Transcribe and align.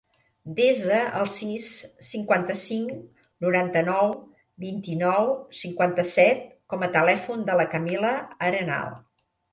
Desa 0.59 1.01
el 1.17 1.27
sis, 1.33 1.65
cinquanta-cinc, 2.07 3.19
noranta-nou, 3.45 4.15
vint-i-nou, 4.65 5.29
cinquanta-set 5.61 6.43
com 6.75 6.87
a 6.87 6.91
telèfon 6.99 7.49
de 7.51 7.59
la 7.63 7.69
Camila 7.75 8.15
Arenal. 8.51 8.91